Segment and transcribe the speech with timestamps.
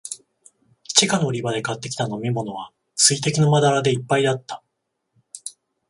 [0.95, 4.63] 地下の売り場で買ってきた飲みものは、水滴のまだらでいっぱいだった。